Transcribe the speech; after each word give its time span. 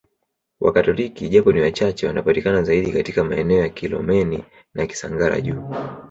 Wakatoliki 0.61 1.29
japo 1.29 1.51
ni 1.51 1.61
wachache 1.61 2.07
wanapatikana 2.07 2.63
zaidi 2.63 2.91
katika 2.91 3.23
maeneo 3.23 3.59
ya 3.59 3.69
Kilomeni 3.69 4.43
na 4.73 4.85
Kisangara 4.87 5.41
Juu 5.41 5.73